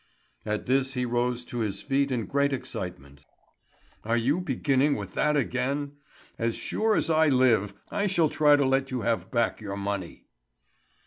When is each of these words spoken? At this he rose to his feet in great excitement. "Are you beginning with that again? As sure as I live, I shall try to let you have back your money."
At 0.47 0.65
this 0.65 0.95
he 0.95 1.05
rose 1.05 1.45
to 1.45 1.59
his 1.59 1.83
feet 1.83 2.11
in 2.11 2.25
great 2.25 2.53
excitement. 2.53 3.23
"Are 4.03 4.17
you 4.17 4.39
beginning 4.41 4.95
with 4.95 5.13
that 5.13 5.37
again? 5.37 5.97
As 6.39 6.55
sure 6.55 6.95
as 6.95 7.11
I 7.11 7.29
live, 7.29 7.75
I 7.91 8.07
shall 8.07 8.27
try 8.27 8.55
to 8.55 8.65
let 8.65 8.89
you 8.89 9.01
have 9.01 9.29
back 9.29 9.61
your 9.61 9.77
money." 9.77 10.25